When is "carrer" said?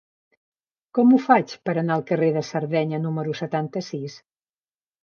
2.09-2.33